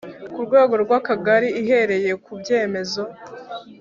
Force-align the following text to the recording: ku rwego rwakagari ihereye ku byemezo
ku 0.33 0.39
rwego 0.45 0.73
rwakagari 0.83 1.47
ihereye 1.61 2.11
ku 2.23 2.31
byemezo 2.39 3.01